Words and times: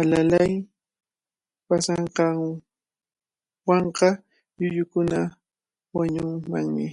Alalay 0.00 0.52
paasanqanwanqa 1.68 4.08
llullukuna 4.58 5.18
wañunmanmi. 5.96 6.84